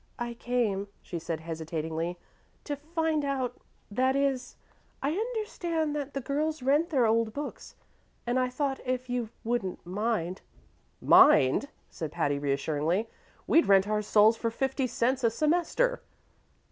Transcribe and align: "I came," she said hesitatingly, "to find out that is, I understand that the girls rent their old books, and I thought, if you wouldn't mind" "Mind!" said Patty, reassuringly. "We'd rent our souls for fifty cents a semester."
"I 0.17 0.33
came," 0.33 0.87
she 1.03 1.19
said 1.19 1.41
hesitatingly, 1.41 2.17
"to 2.63 2.75
find 2.75 3.23
out 3.23 3.59
that 3.91 4.15
is, 4.15 4.55
I 4.99 5.11
understand 5.11 5.95
that 5.95 6.15
the 6.15 6.21
girls 6.21 6.63
rent 6.63 6.89
their 6.89 7.05
old 7.05 7.33
books, 7.33 7.75
and 8.25 8.39
I 8.39 8.49
thought, 8.49 8.79
if 8.83 9.11
you 9.11 9.29
wouldn't 9.43 9.85
mind" 9.85 10.41
"Mind!" 11.19 11.67
said 11.91 12.11
Patty, 12.11 12.39
reassuringly. 12.39 13.09
"We'd 13.45 13.67
rent 13.67 13.87
our 13.87 14.01
souls 14.01 14.35
for 14.37 14.49
fifty 14.49 14.87
cents 14.87 15.23
a 15.23 15.29
semester." 15.29 16.01